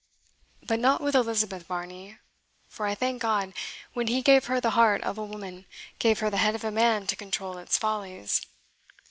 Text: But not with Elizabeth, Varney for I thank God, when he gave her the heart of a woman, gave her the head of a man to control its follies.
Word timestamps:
But 0.65 0.79
not 0.79 1.01
with 1.01 1.13
Elizabeth, 1.13 1.61
Varney 1.67 2.17
for 2.67 2.87
I 2.87 2.95
thank 2.95 3.21
God, 3.21 3.53
when 3.93 4.07
he 4.07 4.23
gave 4.23 4.45
her 4.45 4.59
the 4.59 4.71
heart 4.71 5.03
of 5.03 5.19
a 5.19 5.23
woman, 5.23 5.67
gave 5.99 6.21
her 6.21 6.31
the 6.31 6.37
head 6.41 6.55
of 6.55 6.63
a 6.63 6.71
man 6.71 7.05
to 7.05 7.15
control 7.15 7.59
its 7.59 7.77
follies. 7.77 8.41